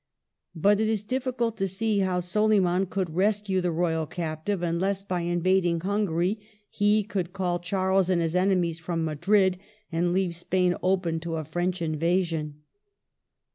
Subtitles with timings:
[0.55, 5.03] But it is difficult to see how Soliman c^ )uld rescue the royal captive, unless
[5.03, 6.39] by invading Hungary
[6.71, 9.59] he could call Charles and his armies from Madrid,
[9.91, 12.63] and leave Spain, open to a French invasion.